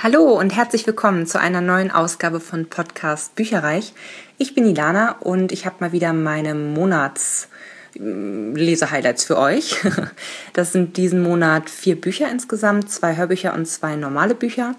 [0.00, 3.92] Hallo und herzlich willkommen zu einer neuen Ausgabe von Podcast Bücherreich.
[4.36, 9.74] Ich bin Ilana und ich habe mal wieder meine Monats-Lesehighlights für euch.
[10.52, 14.76] Das sind diesen Monat vier Bücher insgesamt, zwei Hörbücher und zwei normale Bücher.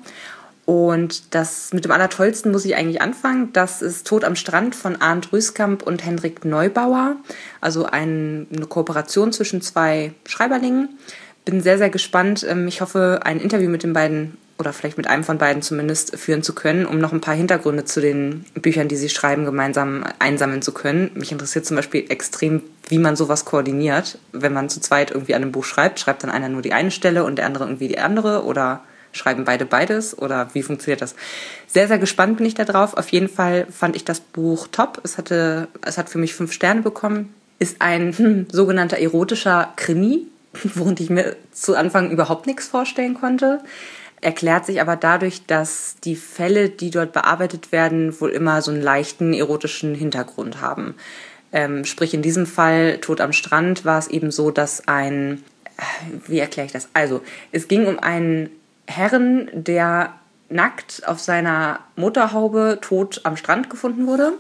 [0.63, 3.51] Und das mit dem Allertollsten muss ich eigentlich anfangen.
[3.51, 7.17] Das ist Tod am Strand von Arndt Rüskamp und Hendrik Neubauer.
[7.59, 10.97] Also ein, eine Kooperation zwischen zwei Schreiberlingen.
[11.43, 12.45] Bin sehr, sehr gespannt.
[12.47, 16.17] Ähm, ich hoffe, ein Interview mit den beiden oder vielleicht mit einem von beiden zumindest
[16.17, 20.03] führen zu können, um noch ein paar Hintergründe zu den Büchern, die sie schreiben, gemeinsam
[20.19, 21.11] einsammeln zu können.
[21.15, 24.17] Mich interessiert zum Beispiel extrem, wie man sowas koordiniert.
[24.33, 26.91] Wenn man zu zweit irgendwie an einem Buch schreibt, schreibt dann einer nur die eine
[26.91, 28.83] Stelle und der andere irgendwie die andere oder
[29.13, 31.15] schreiben beide beides oder wie funktioniert das?
[31.65, 32.95] Sehr, sehr gespannt bin ich da drauf.
[32.95, 34.99] Auf jeden Fall fand ich das Buch top.
[35.03, 37.33] Es hatte, es hat für mich fünf Sterne bekommen.
[37.59, 40.27] Ist ein hm, sogenannter erotischer Krimi,
[40.75, 43.61] worunter ich mir zu Anfang überhaupt nichts vorstellen konnte
[44.21, 48.81] erklärt sich aber dadurch, dass die Fälle, die dort bearbeitet werden, wohl immer so einen
[48.81, 50.95] leichten erotischen Hintergrund haben.
[51.51, 55.43] Ähm, sprich, in diesem Fall Tod am Strand war es eben so, dass ein,
[55.77, 55.81] äh,
[56.27, 56.89] wie erkläre ich das?
[56.93, 58.49] Also, es ging um einen
[58.87, 60.13] Herren, der
[60.49, 64.33] nackt auf seiner Motorhaube tot am Strand gefunden wurde.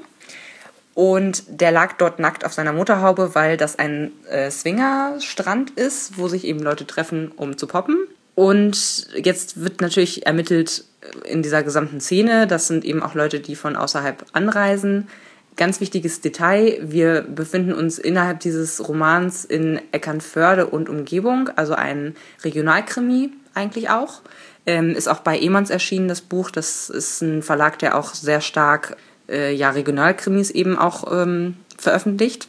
[0.95, 6.27] Und der lag dort nackt auf seiner Motorhaube, weil das ein äh, Swingerstrand ist, wo
[6.27, 7.97] sich eben Leute treffen, um zu poppen.
[8.39, 10.85] Und jetzt wird natürlich ermittelt
[11.25, 12.47] in dieser gesamten Szene.
[12.47, 15.09] Das sind eben auch Leute, die von außerhalb anreisen.
[15.57, 22.15] Ganz wichtiges Detail, wir befinden uns innerhalb dieses Romans in Eckernförde und Umgebung, also ein
[22.41, 24.21] Regionalkrimi eigentlich auch.
[24.65, 26.49] Ähm, ist auch bei Ehmanns erschienen, das Buch.
[26.49, 28.95] Das ist ein Verlag, der auch sehr stark
[29.27, 32.47] äh, ja, Regionalkrimis eben auch ähm, veröffentlicht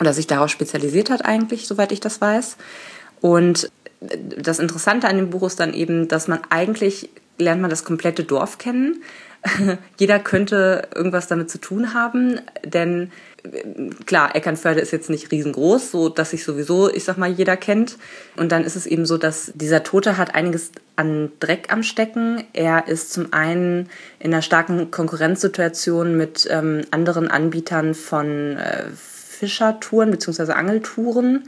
[0.00, 2.56] oder sich darauf spezialisiert hat eigentlich, soweit ich das weiß.
[3.20, 3.70] Und
[4.00, 8.24] das Interessante an dem Buch ist dann eben, dass man eigentlich lernt man das komplette
[8.24, 9.02] Dorf kennen.
[9.98, 13.10] Jeder könnte irgendwas damit zu tun haben, denn
[14.04, 17.96] klar, Eckernförde ist jetzt nicht riesengroß, so dass sich sowieso, ich sag mal, jeder kennt.
[18.36, 22.42] Und dann ist es eben so, dass dieser Tote hat einiges an Dreck am Stecken.
[22.52, 23.88] Er ist zum einen
[24.18, 30.52] in einer starken Konkurrenzsituation mit ähm, anderen Anbietern von äh, Fischertouren bzw.
[30.52, 31.44] Angeltouren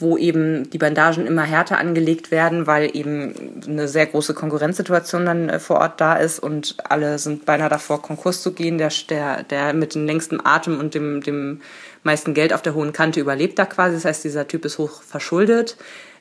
[0.00, 5.48] wo eben die Bandagen immer härter angelegt werden, weil eben eine sehr große Konkurrenzsituation dann
[5.48, 8.78] äh, vor Ort da ist und alle sind beinahe davor, Konkurs zu gehen.
[8.78, 11.60] Der, der, der mit dem längsten Atem und dem, dem
[12.02, 13.94] meisten Geld auf der hohen Kante überlebt da quasi.
[13.96, 15.76] Das heißt, dieser Typ ist hoch verschuldet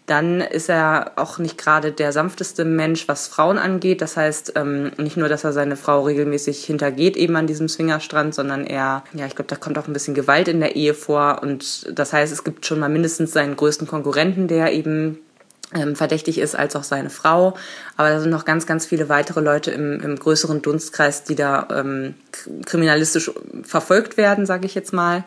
[0.09, 4.01] dann ist er auch nicht gerade der sanfteste Mensch, was Frauen angeht.
[4.01, 8.33] Das heißt, ähm, nicht nur, dass er seine Frau regelmäßig hintergeht eben an diesem Swingerstrand,
[8.33, 11.39] sondern er, ja, ich glaube, da kommt auch ein bisschen Gewalt in der Ehe vor.
[11.41, 15.19] Und das heißt, es gibt schon mal mindestens seinen größten Konkurrenten, der eben
[15.73, 17.55] ähm, verdächtig ist, als auch seine Frau.
[17.97, 21.67] Aber da sind noch ganz, ganz viele weitere Leute im, im größeren Dunstkreis, die da
[21.71, 22.15] ähm,
[22.65, 23.31] kriminalistisch
[23.63, 25.23] verfolgt werden, sage ich jetzt mal.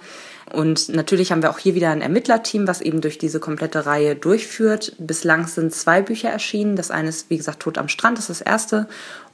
[0.53, 4.17] Und natürlich haben wir auch hier wieder ein Ermittlerteam, was eben durch diese komplette Reihe
[4.17, 4.95] durchführt.
[4.99, 6.77] Bislang sind zwei Bücher erschienen.
[6.77, 8.89] Das eine ist, wie gesagt, Tod am Strand, das ist das erste.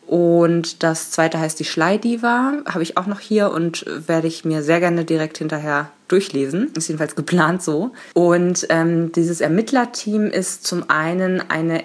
[0.09, 4.63] Und das zweite heißt Die Schleidiva, habe ich auch noch hier und werde ich mir
[4.63, 6.73] sehr gerne direkt hinterher durchlesen.
[6.75, 7.93] Ist jedenfalls geplant so.
[8.15, 11.85] Und ähm, dieses Ermittlerteam ist zum einen eine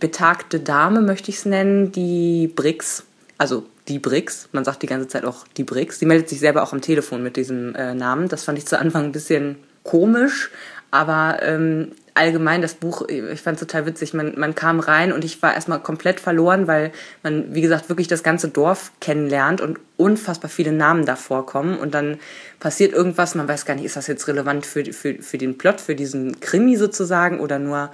[0.00, 3.04] betagte Dame, möchte ich es nennen, die Brix,
[3.36, 4.48] also die Brix.
[4.52, 5.98] Man sagt die ganze Zeit auch die Brix.
[5.98, 8.28] Die meldet sich selber auch am Telefon mit diesem äh, Namen.
[8.28, 10.50] Das fand ich zu Anfang ein bisschen komisch,
[10.90, 14.12] aber ähm, allgemein das Buch, ich fand es total witzig.
[14.12, 16.90] Man, man kam rein und ich war erstmal komplett verloren, weil
[17.22, 21.78] man, wie gesagt, wirklich das ganze Dorf kennenlernt und unfassbar viele Namen da vorkommen.
[21.78, 22.18] Und dann
[22.58, 25.80] passiert irgendwas, man weiß gar nicht, ist das jetzt relevant für, für, für den Plot,
[25.80, 27.90] für diesen Krimi sozusagen oder nur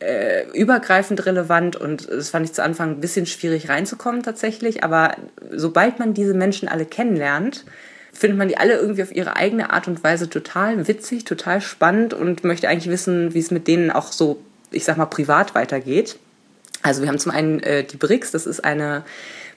[0.00, 4.84] äh, übergreifend relevant und das fand ich zu Anfang ein bisschen schwierig reinzukommen tatsächlich.
[4.84, 5.16] Aber
[5.50, 7.64] sobald man diese Menschen alle kennenlernt,
[8.18, 12.14] findet man die alle irgendwie auf ihre eigene Art und Weise total witzig, total spannend
[12.14, 14.40] und möchte eigentlich wissen, wie es mit denen auch so,
[14.70, 16.18] ich sag mal, privat weitergeht.
[16.82, 19.04] Also wir haben zum einen äh, die Brix, das ist eine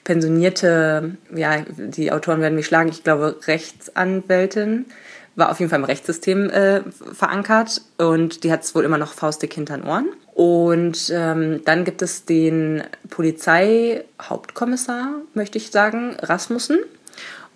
[0.04, 4.86] pensionierte, ja, die Autoren werden mich schlagen, ich glaube Rechtsanwältin,
[5.34, 6.82] war auf jeden Fall im Rechtssystem äh,
[7.12, 10.08] verankert und die hat es wohl immer noch faustdick hinter den Ohren.
[10.34, 16.78] Und ähm, dann gibt es den Polizeihauptkommissar, möchte ich sagen, Rasmussen.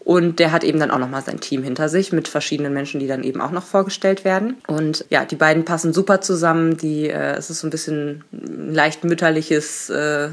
[0.07, 3.09] Und der hat eben dann auch nochmal sein Team hinter sich mit verschiedenen Menschen, die
[3.09, 4.59] dann eben auch noch vorgestellt werden.
[4.69, 6.77] Und ja, die beiden passen super zusammen.
[6.77, 10.29] Die, äh, es ist so ein bisschen ein leicht mütterliches äh,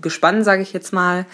[0.00, 1.26] Gespann, sage ich jetzt mal.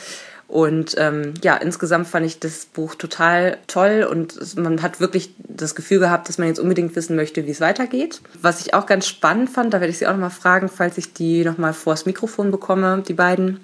[0.48, 5.75] Und ähm, ja, insgesamt fand ich das Buch total toll und man hat wirklich das
[5.75, 8.20] Gefühl gehabt, dass man jetzt unbedingt wissen möchte, wie es weitergeht.
[8.40, 11.12] Was ich auch ganz spannend fand, da werde ich Sie auch nochmal fragen, falls ich
[11.12, 13.60] die nochmal vors Mikrofon bekomme, die beiden.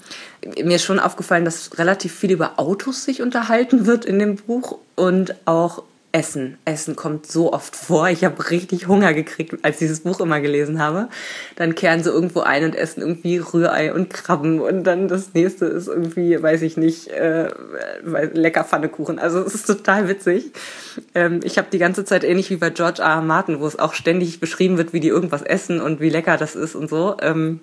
[0.60, 4.78] Mir ist schon aufgefallen, dass relativ viel über Autos sich unterhalten wird in dem Buch
[4.96, 6.58] und auch Essen.
[6.66, 8.08] Essen kommt so oft vor.
[8.10, 11.08] Ich habe richtig Hunger gekriegt, als ich dieses Buch immer gelesen habe.
[11.56, 14.60] Dann kehren sie irgendwo ein und essen irgendwie Rührei und Krabben.
[14.60, 17.48] Und dann das nächste ist irgendwie, weiß ich nicht, äh,
[18.02, 19.18] lecker Pfannekuchen.
[19.18, 20.52] Also es ist total witzig.
[21.14, 23.08] Ähm, ich habe die ganze Zeit ähnlich wie bei George R.
[23.08, 23.22] R.
[23.22, 26.56] Martin, wo es auch ständig beschrieben wird, wie die irgendwas essen und wie lecker das
[26.56, 27.16] ist und so.
[27.22, 27.60] Ähm,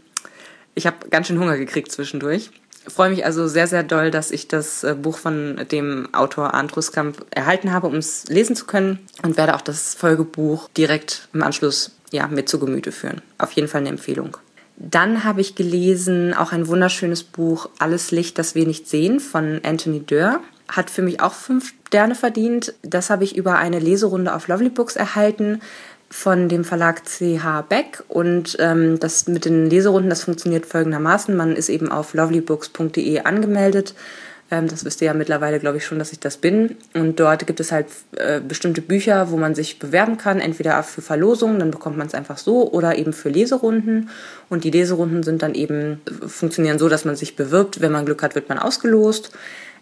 [0.74, 2.50] ich habe ganz schön Hunger gekriegt zwischendurch
[2.88, 6.76] freue mich also sehr, sehr doll, dass ich das äh, Buch von dem Autor Arndt
[6.76, 11.44] Ruskamp erhalten habe, um es lesen zu können und werde auch das Folgebuch direkt im
[11.44, 13.22] Anschluss ja, mir zu Gemüte führen.
[13.38, 14.38] Auf jeden Fall eine Empfehlung.
[14.78, 19.60] Dann habe ich gelesen auch ein wunderschönes Buch Alles Licht, das wir nicht sehen von
[19.64, 20.40] Anthony Dörr.
[20.70, 22.74] Hat für mich auch fünf Sterne verdient.
[22.82, 25.62] Das habe ich über eine Leserunde auf Lovely Books erhalten
[26.10, 31.36] von dem Verlag CH Beck und ähm, das mit den Leserunden, das funktioniert folgendermaßen.
[31.36, 33.94] Man ist eben auf lovelybooks.de angemeldet.
[34.52, 36.78] Ähm, das wisst ihr ja mittlerweile, glaube ich, schon, dass ich das bin.
[36.94, 41.02] Und dort gibt es halt äh, bestimmte Bücher, wo man sich bewerben kann, entweder für
[41.02, 44.10] Verlosungen, dann bekommt man es einfach so, oder eben für Leserunden.
[44.50, 47.82] Und die Leserunden sind dann eben, funktionieren so, dass man sich bewirbt.
[47.82, 49.32] Wenn man Glück hat, wird man ausgelost.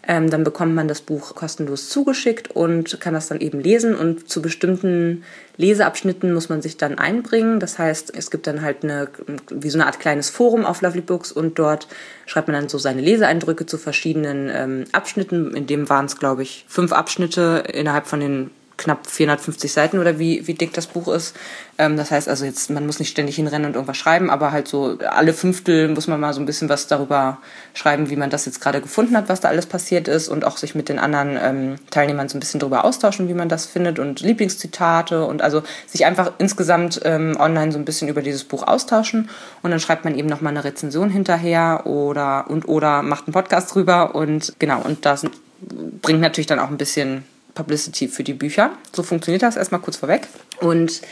[0.06, 3.94] Ähm, dann bekommt man das Buch kostenlos zugeschickt und kann das dann eben lesen.
[3.94, 5.24] Und zu bestimmten
[5.58, 7.60] Leseabschnitten muss man sich dann einbringen.
[7.60, 9.08] Das heißt, es gibt dann halt eine,
[9.50, 11.88] wie so eine Art kleines Forum auf Lovely Books und dort
[12.26, 15.54] schreibt man dann so seine Leseeindrücke zu verschiedenen ähm, Abschnitten.
[15.54, 20.18] In dem waren es, glaube ich, fünf Abschnitte innerhalb von den knapp 450 Seiten oder
[20.18, 21.36] wie, wie dick das Buch ist.
[21.76, 24.68] Ähm, das heißt also jetzt, man muss nicht ständig hinrennen und irgendwas schreiben, aber halt
[24.68, 27.38] so alle Fünftel muss man mal so ein bisschen was darüber
[27.74, 30.56] schreiben, wie man das jetzt gerade gefunden hat, was da alles passiert ist und auch
[30.56, 33.98] sich mit den anderen ähm, Teilnehmern so ein bisschen darüber austauschen, wie man das findet
[33.98, 38.66] und Lieblingszitate und also sich einfach insgesamt ähm, online so ein bisschen über dieses Buch
[38.66, 39.28] austauschen
[39.62, 43.74] und dann schreibt man eben nochmal eine Rezension hinterher oder und oder macht einen Podcast
[43.74, 45.26] drüber und genau und das
[45.60, 47.24] bringt natürlich dann auch ein bisschen
[47.58, 48.70] Publicity für die Bücher.
[48.94, 50.28] So funktioniert das erstmal kurz vorweg.
[50.60, 51.02] Und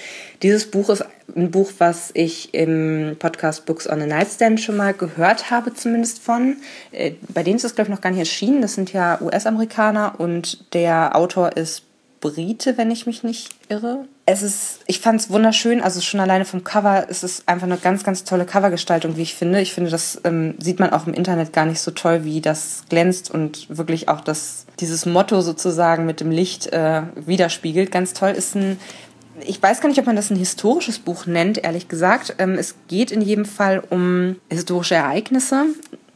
[0.43, 1.05] dieses Buch ist
[1.35, 6.21] ein Buch, was ich im Podcast Books on a Nightstand schon mal gehört habe, zumindest
[6.21, 6.59] von.
[6.93, 8.63] Äh, bei denen ist es, glaube ich, noch gar nicht erschienen.
[8.63, 11.83] Das sind ja US-Amerikaner und der Autor ist
[12.21, 14.07] Brite, wenn ich mich nicht irre.
[14.25, 17.77] Es ist, ich fand es wunderschön, also schon alleine vom Cover ist es einfach eine
[17.77, 19.61] ganz, ganz tolle Covergestaltung, wie ich finde.
[19.61, 22.85] Ich finde, das ähm, sieht man auch im Internet gar nicht so toll, wie das
[22.89, 27.93] glänzt und wirklich auch das, dieses Motto sozusagen mit dem Licht äh, widerspiegelt.
[27.93, 28.79] Ganz toll ist ein
[29.45, 32.37] ich weiß gar nicht, ob man das ein historisches Buch nennt, ehrlich gesagt.
[32.39, 35.67] Ähm, es geht in jedem Fall um historische Ereignisse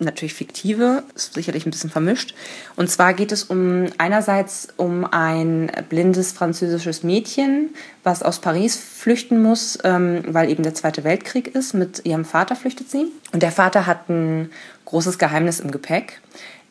[0.01, 2.35] natürlich fiktive, ist sicherlich ein bisschen vermischt.
[2.77, 7.71] Und zwar geht es um einerseits um ein blindes französisches Mädchen,
[8.03, 11.75] was aus Paris flüchten muss, ähm, weil eben der Zweite Weltkrieg ist.
[11.75, 13.07] Mit ihrem Vater flüchtet sie.
[13.33, 14.51] Und der Vater hat ein
[14.87, 16.21] großes Geheimnis im Gepäck.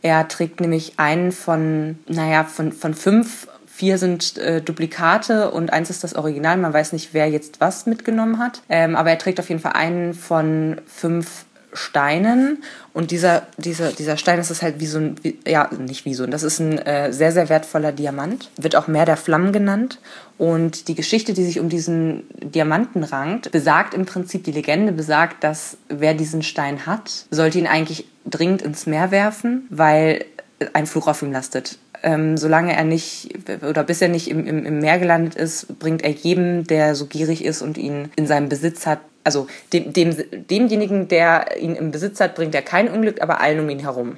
[0.01, 3.47] Er trägt nämlich einen von, naja, von, von fünf
[3.79, 6.57] Vier sind äh, Duplikate und eins ist das Original.
[6.57, 8.61] Man weiß nicht, wer jetzt was mitgenommen hat.
[8.67, 12.63] Ähm, aber er trägt auf jeden Fall einen von fünf Steinen.
[12.93, 16.13] Und dieser, dieser, dieser Stein das ist halt wie so ein, wie, ja, nicht wie
[16.13, 19.51] so ein, das ist ein äh, sehr, sehr wertvoller Diamant, wird auch Meer der Flammen
[19.51, 19.99] genannt.
[20.37, 25.43] Und die Geschichte, die sich um diesen Diamanten rankt, besagt im Prinzip, die Legende besagt,
[25.43, 30.25] dass wer diesen Stein hat, sollte ihn eigentlich dringend ins Meer werfen, weil
[30.73, 31.77] ein Fluch auf ihm lastet.
[32.01, 33.29] Ähm, solange er nicht
[33.61, 37.05] oder bis er nicht im, im, im Meer gelandet ist, bringt er jedem, der so
[37.07, 40.15] gierig ist und ihn in seinem Besitz hat, also dem, dem,
[40.49, 44.17] demjenigen, der ihn im Besitz hat, bringt er kein Unglück, aber allen um ihn herum.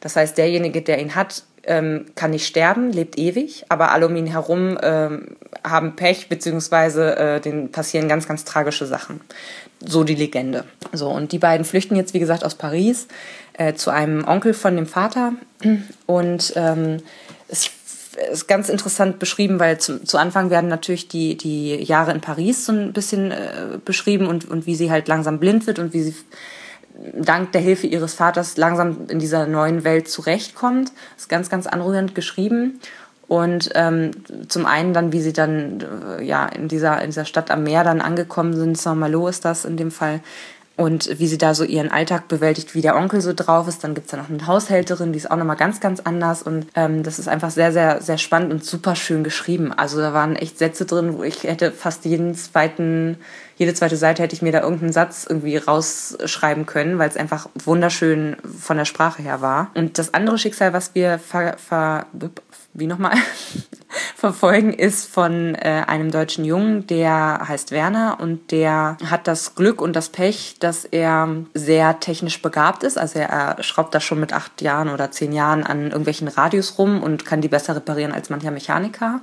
[0.00, 4.16] Das heißt, derjenige, der ihn hat, ähm, kann nicht sterben, lebt ewig, aber alle um
[4.16, 9.20] ihn herum ähm, haben Pech, beziehungsweise äh, denen passieren ganz, ganz tragische Sachen.
[9.84, 10.64] So die Legende.
[10.92, 13.08] So, und die beiden flüchten jetzt, wie gesagt, aus Paris
[13.54, 15.34] äh, zu einem Onkel von dem Vater.
[16.06, 16.98] Und ähm,
[17.48, 17.70] es
[18.32, 22.66] ist ganz interessant beschrieben, weil zu, zu Anfang werden natürlich die, die Jahre in Paris
[22.66, 26.02] so ein bisschen äh, beschrieben und, und wie sie halt langsam blind wird und wie
[26.02, 26.14] sie
[27.14, 30.92] dank der Hilfe ihres Vaters langsam in dieser neuen Welt zurechtkommt.
[31.16, 32.80] Ist ganz, ganz anrührend geschrieben.
[33.26, 34.10] Und ähm,
[34.48, 35.84] zum einen dann, wie sie dann
[36.18, 39.64] äh, ja in dieser, in dieser Stadt am Meer dann angekommen sind, Saint-Malo ist das
[39.64, 40.20] in dem Fall,
[40.80, 43.84] und wie sie da so ihren Alltag bewältigt, wie der Onkel so drauf ist.
[43.84, 46.42] Dann gibt es da noch eine Haushälterin, die ist auch nochmal ganz, ganz anders.
[46.42, 49.74] Und ähm, das ist einfach sehr, sehr, sehr spannend und super schön geschrieben.
[49.74, 53.18] Also da waren echt Sätze drin, wo ich hätte fast jeden zweiten,
[53.58, 57.50] jede zweite Seite hätte ich mir da irgendeinen Satz irgendwie rausschreiben können, weil es einfach
[57.62, 59.70] wunderschön von der Sprache her war.
[59.74, 62.06] Und das andere Schicksal, was wir ver, ver
[62.72, 63.12] wie nochmal
[64.20, 69.80] verfolgen, ist von äh, einem deutschen Jungen, der heißt Werner und der hat das Glück
[69.80, 72.98] und das Pech, dass er sehr technisch begabt ist.
[72.98, 77.02] Also er schraubt da schon mit acht Jahren oder zehn Jahren an irgendwelchen Radios rum
[77.02, 79.20] und kann die besser reparieren als mancher Mechaniker.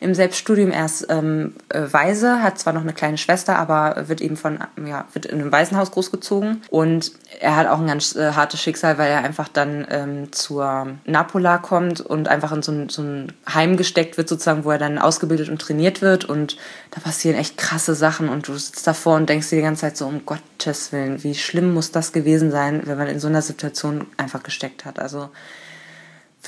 [0.00, 4.20] Im Selbststudium er ist ähm, äh, Waise, hat zwar noch eine kleine Schwester, aber wird
[4.20, 8.32] eben von, ja, wird in einem Waisenhaus großgezogen und er hat auch ein ganz äh,
[8.32, 12.88] hartes Schicksal, weil er einfach dann ähm, zur Napola kommt und einfach in so ein,
[12.88, 16.24] so ein Heim gesteckt wird, sozusagen, wo er dann ausgebildet und trainiert wird.
[16.24, 16.56] Und
[16.90, 19.96] da passieren echt krasse Sachen und du sitzt davor und denkst dir die ganze Zeit
[19.96, 23.42] so, um Gottes Willen, wie schlimm muss das gewesen sein, wenn man in so einer
[23.42, 24.98] Situation einfach gesteckt hat.
[24.98, 25.30] Also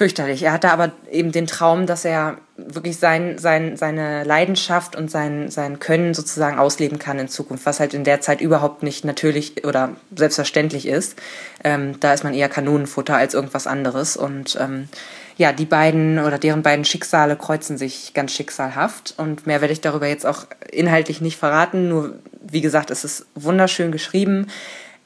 [0.01, 0.45] fürchterlich.
[0.45, 5.51] Er hatte aber eben den Traum, dass er wirklich sein, sein, seine Leidenschaft und sein,
[5.51, 9.63] sein Können sozusagen ausleben kann in Zukunft, was halt in der Zeit überhaupt nicht natürlich
[9.67, 11.19] oder selbstverständlich ist.
[11.65, 14.17] Ähm, da ist man eher Kanonenfutter als irgendwas anderes.
[14.17, 14.89] Und ähm,
[15.37, 19.13] ja, die beiden oder deren beiden Schicksale kreuzen sich ganz schicksalhaft.
[19.19, 21.91] Und mehr werde ich darüber jetzt auch inhaltlich nicht verraten.
[21.91, 24.47] Nur, wie gesagt, es ist wunderschön geschrieben.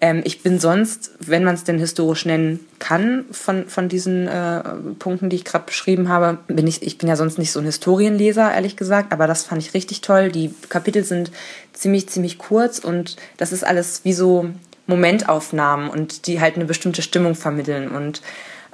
[0.00, 4.62] Ähm, ich bin sonst, wenn man es denn historisch nennen kann, von, von diesen äh,
[4.98, 7.66] Punkten, die ich gerade beschrieben habe, bin ich, ich bin ja sonst nicht so ein
[7.66, 10.30] Historienleser, ehrlich gesagt, aber das fand ich richtig toll.
[10.30, 11.30] Die Kapitel sind
[11.72, 14.50] ziemlich, ziemlich kurz und das ist alles wie so
[14.86, 18.20] Momentaufnahmen und die halt eine bestimmte Stimmung vermitteln und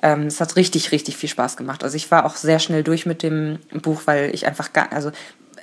[0.03, 1.85] ähm, es hat richtig, richtig viel Spaß gemacht.
[1.85, 5.12] Also ich war auch sehr schnell durch mit dem Buch, weil ich einfach gar, also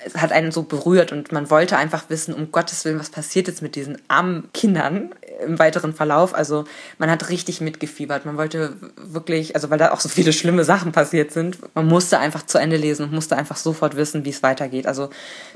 [0.05, 3.47] es hat einen so berührt und man wollte einfach wissen, um Gottes Willen, was passiert
[3.47, 5.09] jetzt mit diesen armen Kindern
[5.45, 6.33] im weiteren Verlauf.
[6.33, 6.65] Also
[6.97, 8.25] man hat richtig mitgefiebert.
[8.25, 12.19] Man wollte wirklich, also weil da auch so viele schlimme Sachen passiert sind, man musste
[12.19, 14.87] einfach zu Ende lesen und musste einfach sofort wissen, wie es weitergeht.
[14.87, 15.09] Also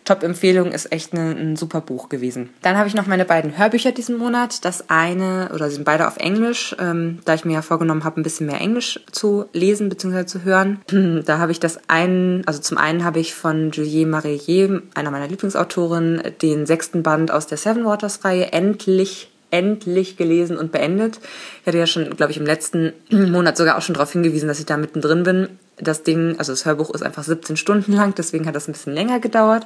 [0.05, 2.49] Top-Empfehlung ist echt eine, ein super Buch gewesen.
[2.61, 4.65] Dann habe ich noch meine beiden Hörbücher diesen Monat.
[4.65, 8.19] Das eine, oder sie sind beide auf Englisch, ähm, da ich mir ja vorgenommen habe,
[8.19, 10.25] ein bisschen mehr Englisch zu lesen bzw.
[10.25, 10.81] zu hören.
[11.31, 15.27] Da habe ich das einen, also zum einen habe ich von Juliet Marillier, einer meiner
[15.27, 21.19] Lieblingsautorinnen, den sechsten Band aus der Seven Waters Reihe endlich endlich gelesen und beendet.
[21.61, 24.59] Ich hatte ja schon, glaube ich, im letzten Monat sogar auch schon darauf hingewiesen, dass
[24.59, 28.45] ich da mittendrin bin das Ding, also das Hörbuch ist einfach 17 Stunden lang, deswegen
[28.45, 29.65] hat das ein bisschen länger gedauert,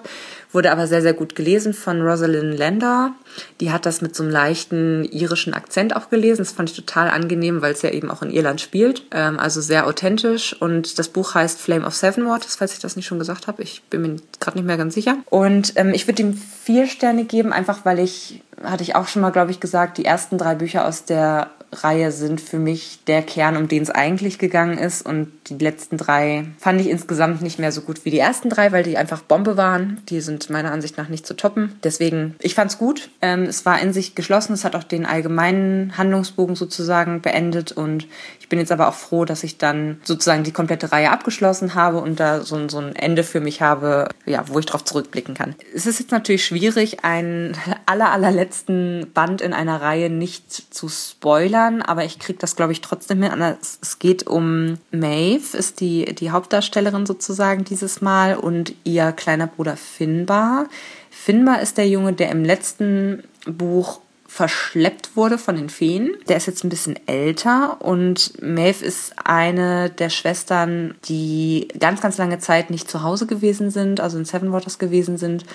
[0.51, 3.11] wurde aber sehr, sehr gut gelesen von Rosalind Landor.
[3.59, 6.39] Die hat das mit so einem leichten irischen Akzent auch gelesen.
[6.39, 9.03] Das fand ich total angenehm, weil es ja eben auch in Irland spielt.
[9.11, 10.55] Ähm, also sehr authentisch.
[10.59, 13.61] Und das Buch heißt Flame of Seven Waters, falls ich das nicht schon gesagt habe.
[13.63, 15.17] Ich bin mir gerade nicht mehr ganz sicher.
[15.29, 16.33] Und ähm, ich würde ihm
[16.63, 20.05] vier Sterne geben, einfach weil ich, hatte ich auch schon mal, glaube ich, gesagt, die
[20.05, 24.39] ersten drei Bücher aus der Reihe sind für mich der Kern, um den es eigentlich
[24.39, 25.05] gegangen ist.
[25.05, 28.71] Und die letzten drei fand ich insgesamt nicht mehr so gut wie die ersten drei,
[28.71, 30.01] weil die einfach Bombe waren.
[30.09, 31.77] Die sind meiner Ansicht nach nicht zu toppen.
[31.83, 33.09] Deswegen, ich fand es gut.
[33.21, 34.53] Ähm, es war in sich geschlossen.
[34.53, 37.71] Es hat auch den allgemeinen Handlungsbogen sozusagen beendet.
[37.71, 38.07] Und
[38.39, 41.97] ich bin jetzt aber auch froh, dass ich dann sozusagen die komplette Reihe abgeschlossen habe
[41.99, 45.55] und da so, so ein Ende für mich habe, ja, wo ich darauf zurückblicken kann.
[45.73, 51.54] Es ist jetzt natürlich schwierig, einen aller, allerletzten Band in einer Reihe nicht zu spoilern
[51.55, 53.55] spoilern, aber ich kriege das, glaube ich, trotzdem hin.
[53.81, 59.77] Es geht um Maeve, ist die, die Hauptdarstellerin sozusagen dieses Mal und ihr kleiner Bruder
[59.77, 60.67] Finbar.
[61.09, 64.01] Finbar ist der Junge, der im letzten Buch
[64.35, 66.17] verschleppt wurde von den Feen.
[66.27, 72.17] Der ist jetzt ein bisschen älter und Maeve ist eine der Schwestern, die ganz, ganz
[72.17, 75.45] lange Zeit nicht zu Hause gewesen sind, also in Seven Waters gewesen sind,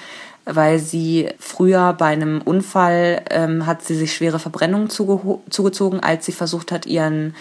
[0.47, 6.25] weil sie früher bei einem Unfall ähm, hat sie sich schwere Verbrennungen zuge zugezogen, als
[6.25, 7.35] sie versucht hat, ihren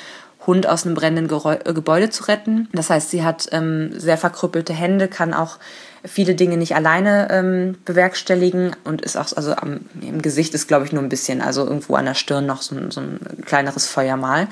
[0.48, 2.69] Hund aus einem brennenden Gerä Gebäude zu retten.
[2.72, 5.58] Das heißt, sie hat ähm, sehr verkrüppelte Hände, kann auch
[6.05, 10.86] viele Dinge nicht alleine ähm, bewerkstelligen und ist auch, also am, im Gesicht ist, glaube
[10.86, 14.48] ich, nur ein bisschen, also irgendwo an der Stirn noch so, so ein kleineres Feuermal.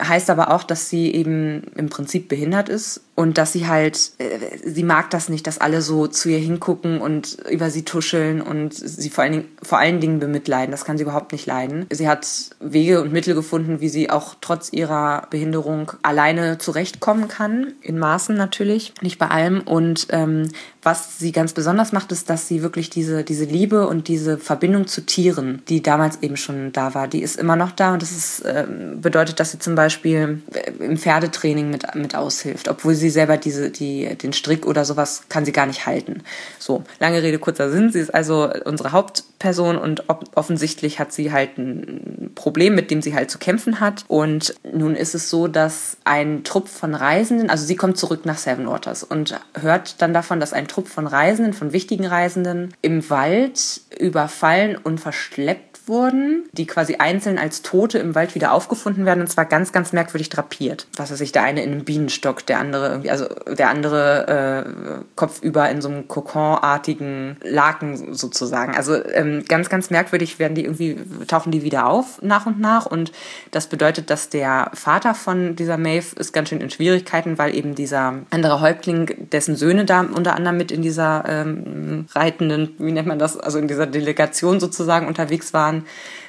[0.00, 4.58] Heißt aber auch, dass sie eben im Prinzip behindert ist und dass sie halt, äh,
[4.62, 8.74] sie mag das nicht, dass alle so zu ihr hingucken und über sie tuscheln und
[8.74, 10.70] sie vor allen, Dingen, vor allen Dingen bemitleiden.
[10.70, 11.86] Das kann sie überhaupt nicht leiden.
[11.90, 12.28] Sie hat
[12.60, 17.72] Wege und Mittel gefunden, wie sie auch trotz ihrer Behinderung alleine zurechtkommen kann.
[17.80, 19.62] In Maßen natürlich, nicht bei allem.
[19.62, 20.50] Und ähm,
[20.82, 24.86] was sie ganz besonders macht, ist, dass sie wirklich diese, diese Liebe und diese Verbindung
[24.86, 27.94] zu Tieren, die damals eben schon da war, die ist immer noch da.
[27.94, 28.66] Und das ist, äh,
[29.00, 30.42] bedeutet, dass sie zum Beispiel
[30.78, 35.22] im Pferdetraining mit, mit aushilft, obwohl sie sie selber diese, die, den Strick oder sowas
[35.28, 36.22] kann sie gar nicht halten.
[36.58, 37.90] So, lange Rede, kurzer Sinn.
[37.92, 43.14] Sie ist also unsere Hauptperson und offensichtlich hat sie halt ein Problem, mit dem sie
[43.14, 44.04] halt zu kämpfen hat.
[44.08, 48.38] Und nun ist es so, dass ein Trupp von Reisenden, also sie kommt zurück nach
[48.38, 53.08] Seven Waters und hört dann davon, dass ein Trupp von Reisenden, von wichtigen Reisenden im
[53.08, 59.20] Wald überfallen und verschleppt wurden, die quasi einzeln als Tote im Wald wieder aufgefunden werden
[59.20, 60.86] und zwar ganz, ganz merkwürdig drapiert.
[60.96, 65.04] Was weiß ich, der eine in einem Bienenstock, der andere irgendwie, also der andere äh,
[65.14, 68.74] kopfüber in so einem Kokonartigen Laken sozusagen.
[68.74, 72.86] Also ähm, ganz, ganz merkwürdig werden die irgendwie, tauchen die wieder auf nach und nach
[72.86, 73.12] und
[73.50, 77.74] das bedeutet, dass der Vater von dieser Maeve ist ganz schön in Schwierigkeiten, weil eben
[77.74, 83.08] dieser andere Häuptling, dessen Söhne da unter anderem mit in dieser ähm, reitenden, wie nennt
[83.08, 85.86] man das, also in dieser Delegation sozusagen unterwegs waren, waren,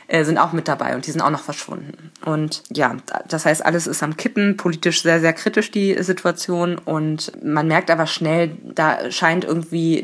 [0.08, 2.12] äh, sind auch mit dabei und die sind auch noch verschwunden.
[2.26, 2.96] Und ja,
[3.28, 7.92] das heißt, alles ist am Kippen, politisch sehr, sehr kritisch die Situation und man merkt
[7.92, 10.04] aber schnell, da scheint irgendwie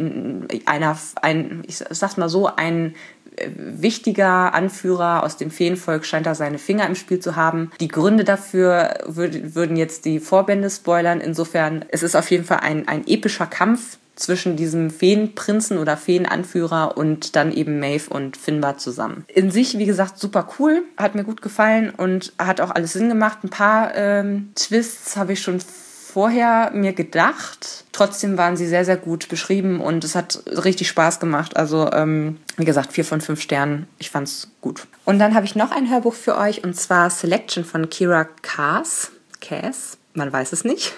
[0.66, 2.96] einer, ein, ich sag's mal so, ein
[3.38, 7.72] äh, wichtiger Anführer aus dem Feenvolk scheint da seine Finger im Spiel zu haben.
[7.80, 11.22] Die Gründe dafür würden jetzt die Vorbände spoilern.
[11.22, 16.98] Insofern, es ist auf jeden Fall ein, ein epischer Kampf zwischen diesem Feenprinzen oder Feenanführer
[16.98, 19.26] und dann eben Maeve und Finbar zusammen.
[19.28, 23.10] In sich, wie gesagt, super cool, hat mir gut gefallen und hat auch alles Sinn
[23.10, 23.40] gemacht.
[23.44, 27.86] Ein paar ähm, Twists habe ich schon vorher mir gedacht.
[27.92, 31.58] Trotzdem waren sie sehr, sehr gut beschrieben und es hat richtig Spaß gemacht.
[31.58, 33.88] Also, ähm, wie gesagt, vier von fünf Sternen.
[33.98, 34.86] Ich fand's gut.
[35.06, 39.12] Und dann habe ich noch ein Hörbuch für euch und zwar Selection von Kira Kaas.
[39.42, 40.94] Cass man weiß es nicht.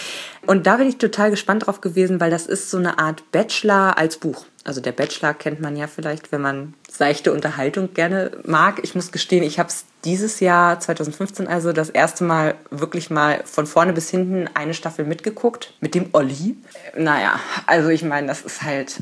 [0.46, 3.98] Und da bin ich total gespannt drauf gewesen, weil das ist so eine Art Bachelor
[3.98, 4.46] als Buch.
[4.64, 8.80] Also der Bachelor kennt man ja vielleicht, wenn man seichte Unterhaltung gerne mag.
[8.82, 13.42] Ich muss gestehen, ich habe es dieses Jahr 2015 also das erste Mal wirklich mal
[13.44, 16.56] von vorne bis hinten eine Staffel mitgeguckt mit dem Olli.
[16.96, 18.98] Naja, also ich meine, das ist halt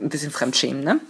[0.00, 1.00] ein bisschen Fremdschämen, ne?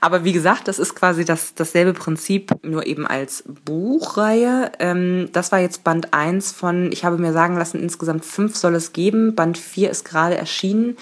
[0.00, 4.72] Aber wie gesagt, das ist quasi das, dasselbe Prinzip, nur eben als Buchreihe.
[4.78, 8.74] Ähm, das war jetzt Band 1 von, ich habe mir sagen lassen, insgesamt fünf soll
[8.74, 9.34] es geben.
[9.34, 10.96] Band 4 ist gerade erschienen.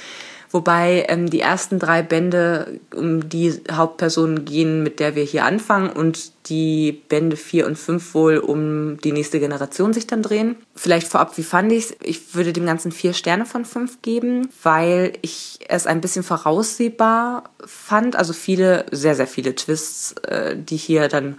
[0.51, 5.91] Wobei ähm, die ersten drei Bände um die Hauptperson gehen, mit der wir hier anfangen
[5.91, 10.57] und die Bände 4 und 5 wohl um die nächste Generation sich dann drehen.
[10.75, 11.95] Vielleicht vorab, wie fand ich's?
[12.03, 17.45] Ich würde dem Ganzen vier Sterne von fünf geben, weil ich es ein bisschen voraussehbar
[17.65, 18.17] fand.
[18.17, 21.37] Also viele, sehr, sehr viele Twists, äh, die hier dann,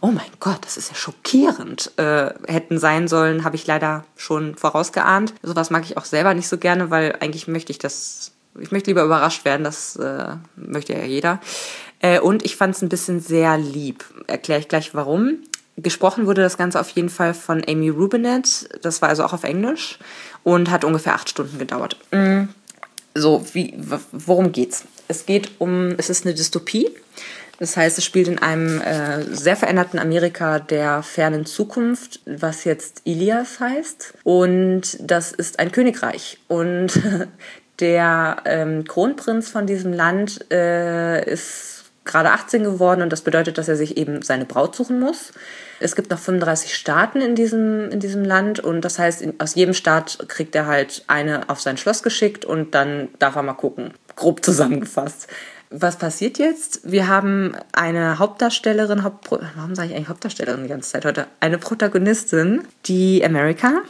[0.00, 4.54] oh mein Gott, das ist ja schockierend, äh, hätten sein sollen, habe ich leider schon
[4.54, 5.34] vorausgeahnt.
[5.42, 8.90] Sowas mag ich auch selber nicht so gerne, weil eigentlich möchte ich das ich möchte
[8.90, 11.40] lieber überrascht werden, das äh, möchte ja jeder.
[12.00, 14.04] Äh, und ich fand es ein bisschen sehr lieb.
[14.26, 15.38] Erkläre ich gleich warum.
[15.76, 18.68] Gesprochen wurde das Ganze auf jeden Fall von Amy Rubinet.
[18.82, 19.98] Das war also auch auf Englisch
[20.42, 21.96] und hat ungefähr acht Stunden gedauert.
[22.10, 22.48] Mhm.
[23.14, 23.74] So, wie,
[24.12, 24.84] worum geht's?
[25.08, 26.90] Es geht um, es ist eine Dystopie.
[27.58, 33.02] Das heißt, es spielt in einem äh, sehr veränderten Amerika der fernen Zukunft, was jetzt
[33.04, 34.14] Ilias heißt.
[34.24, 36.38] Und das ist ein Königreich.
[36.48, 37.00] Und
[37.82, 43.68] der ähm, Kronprinz von diesem Land äh, ist gerade 18 geworden und das bedeutet, dass
[43.68, 45.32] er sich eben seine Braut suchen muss.
[45.80, 49.54] Es gibt noch 35 Staaten in diesem, in diesem Land und das heißt, in, aus
[49.54, 53.52] jedem Staat kriegt er halt eine auf sein Schloss geschickt und dann darf er mal
[53.54, 53.92] gucken.
[54.16, 55.28] Grob zusammengefasst.
[55.70, 56.80] Was passiert jetzt?
[56.84, 61.26] Wir haben eine Hauptdarstellerin, Hauptpro warum sage ich eigentlich Hauptdarstellerin die ganze Zeit heute?
[61.40, 63.82] Eine Protagonistin, die America,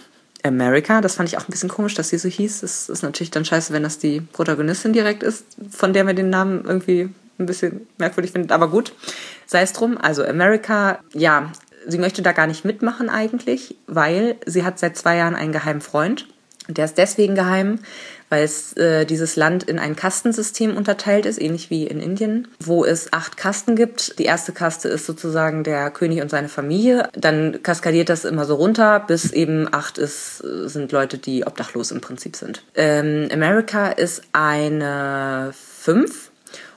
[0.42, 1.00] America.
[1.00, 2.61] Das fand ich auch ein bisschen komisch, dass sie so hieß.
[2.61, 6.31] Das ist natürlich dann scheiße, wenn das die Protagonistin direkt ist, von der man den
[6.31, 8.52] Namen irgendwie ein bisschen merkwürdig findet.
[8.52, 8.92] Aber gut,
[9.46, 9.98] sei es drum.
[9.98, 11.52] Also America, ja,
[11.87, 15.81] sie möchte da gar nicht mitmachen eigentlich, weil sie hat seit zwei Jahren einen geheimen
[15.81, 16.26] Freund.
[16.68, 17.81] Der ist deswegen geheim,
[18.32, 22.82] weil es äh, dieses Land in ein Kastensystem unterteilt ist, ähnlich wie in Indien, wo
[22.82, 24.18] es acht Kasten gibt.
[24.18, 27.10] Die erste Kaste ist sozusagen der König und seine Familie.
[27.14, 32.00] Dann kaskadiert das immer so runter, bis eben acht ist, sind Leute, die obdachlos im
[32.00, 32.62] Prinzip sind.
[32.74, 36.30] Ähm, America ist eine fünf.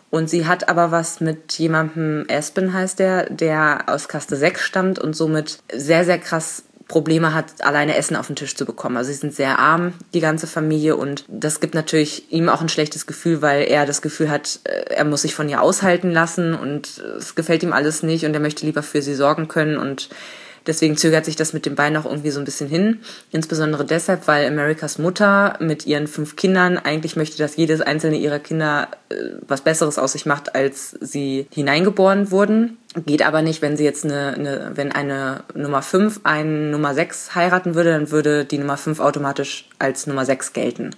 [0.10, 5.00] Und sie hat aber was mit jemandem, Aspen heißt der, der aus Kaste 6 stammt
[5.00, 8.98] und somit sehr, sehr krass Probleme hat, alleine Essen auf den Tisch zu bekommen.
[8.98, 12.70] Also sie sind sehr arm, die ganze Familie, und das gibt natürlich ihm auch ein
[12.70, 16.54] schlechtes Gefühl, weil er das Gefühl hat, äh, er muss sich von ihr aushalten lassen
[16.54, 20.10] und es gefällt ihm alles nicht und er möchte lieber für sie sorgen können und
[20.68, 23.00] Deswegen zögert sich das mit dem Bein auch irgendwie so ein bisschen hin.
[23.32, 28.40] Insbesondere deshalb, weil Amerikas Mutter mit ihren fünf Kindern eigentlich möchte, dass jedes einzelne ihrer
[28.40, 29.16] Kinder äh,
[29.48, 32.78] was Besseres aus sich macht, als sie hineingeboren wurden.
[33.06, 37.36] Geht aber nicht, wenn sie jetzt eine, eine wenn eine Nummer 5 einen Nummer 6
[37.36, 40.92] heiraten würde, dann würde die Nummer 5 automatisch als Nummer 6 gelten.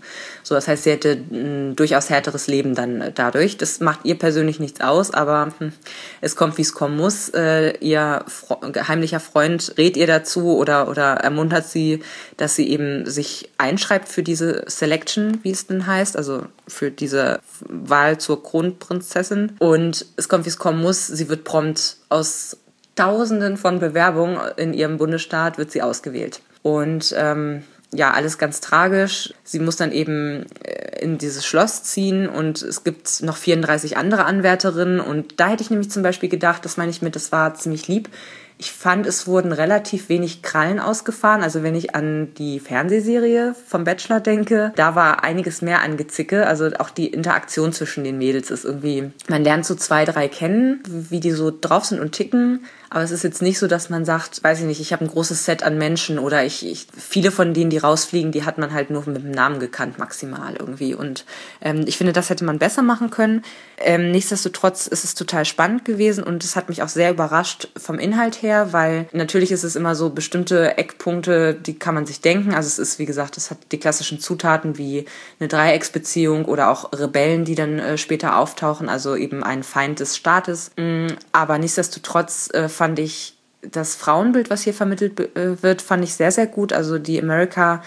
[0.44, 3.58] So, das heißt, sie hätte ein durchaus härteres Leben dann dadurch.
[3.58, 5.74] Das macht ihr persönlich nichts aus, aber hm,
[6.22, 7.30] es kommt, wie es kommen muss.
[7.30, 8.58] Äh, ihr Fre
[8.88, 12.04] heimlicher Freund rät ihr dazu oder, oder ermuntert sie,
[12.38, 17.40] dass sie eben sich einschreibt für diese Selection, wie es denn heißt, also für diese
[17.68, 19.54] Wahl zur Kronprinzessin.
[19.60, 21.08] Und es kommt, wie es kommen muss.
[21.08, 22.58] Sie wird prompt aus
[22.96, 26.42] Tausenden von Bewerbungen in ihrem Bundesstaat wird sie ausgewählt.
[26.64, 29.34] Und ähm, ja, alles ganz tragisch.
[29.44, 34.26] Sie muss dann eben äh, in dieses Schloss ziehen und es gibt noch 34 andere
[34.26, 35.00] Anwärterinnen.
[35.00, 37.88] Und da hätte ich nämlich zum Beispiel gedacht, das meine ich mit, das war ziemlich
[37.88, 38.10] lieb.
[38.60, 41.44] Ich fand, es wurden relativ wenig Krallen ausgefahren.
[41.44, 46.48] Also wenn ich an die Fernsehserie vom Bachelor denke, da war einiges mehr an Gezicke.
[46.48, 50.82] Also auch die Interaktion zwischen den Mädels ist irgendwie, man lernt so zwei, drei kennen,
[50.88, 52.66] wie die so drauf sind und ticken.
[52.90, 55.10] Aber es ist jetzt nicht so, dass man sagt, weiß ich nicht, ich habe ein
[55.10, 58.74] großes Set an Menschen oder ich, ich viele von denen, die rausfliegen, die hat man
[58.74, 60.96] halt nur mit dem Namen gekannt maximal irgendwie.
[60.96, 61.26] Und
[61.62, 63.44] ähm, ich finde, das hätte man besser machen können.
[63.78, 68.00] Ähm, nichtsdestotrotz ist es total spannend gewesen und es hat mich auch sehr überrascht vom
[68.00, 72.54] Inhalt her, weil natürlich ist es immer so bestimmte Eckpunkte, die kann man sich denken.
[72.54, 75.06] Also es ist, wie gesagt, es hat die klassischen Zutaten wie
[75.40, 80.16] eine Dreiecksbeziehung oder auch Rebellen, die dann äh, später auftauchen, also eben ein Feind des
[80.16, 80.72] Staates.
[80.78, 86.14] Mm, aber nichtsdestotrotz äh, fand ich das Frauenbild, was hier vermittelt äh, wird, fand ich
[86.14, 86.74] sehr, sehr gut.
[86.74, 87.82] Also die America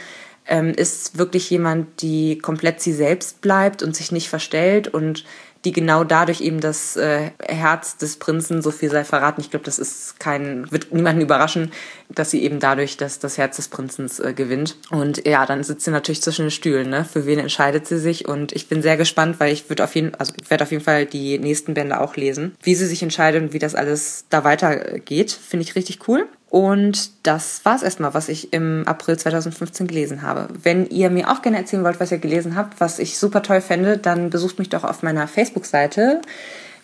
[0.46, 5.24] ähm, ist wirklich jemand, die komplett sie selbst bleibt und sich nicht verstellt und
[5.64, 9.64] die genau dadurch eben das äh, Herz des Prinzen, so viel sei verraten, ich glaube,
[9.64, 11.72] das ist kein, wird niemanden überraschen,
[12.08, 14.76] dass sie eben dadurch das, das Herz des Prinzens äh, gewinnt.
[14.90, 17.04] Und ja, dann sitzt sie natürlich zwischen den Stühlen, ne?
[17.04, 18.26] Für wen entscheidet sie sich?
[18.26, 20.84] Und ich bin sehr gespannt, weil ich würde auf jeden, also ich werde auf jeden
[20.84, 22.56] Fall die nächsten Bände auch lesen.
[22.62, 26.26] Wie sie sich entscheidet und wie das alles da weitergeht, finde ich richtig cool.
[26.50, 30.48] Und das war es erstmal, was ich im April 2015 gelesen habe.
[30.62, 33.60] Wenn ihr mir auch gerne erzählen wollt, was ihr gelesen habt, was ich super toll
[33.60, 36.20] fände, dann besucht mich doch auf meiner Facebook-Seite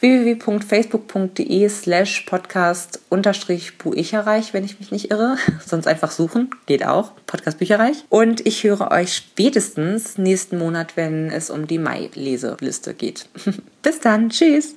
[0.00, 5.36] www.facebook.de slash podcast unterstrich Buicherreich, wenn ich mich nicht irre.
[5.66, 8.04] Sonst einfach suchen, geht auch, Podcast Bücherreich.
[8.08, 13.28] Und ich höre euch spätestens nächsten Monat, wenn es um die Mai-Leseliste geht.
[13.82, 14.76] Bis dann, tschüss!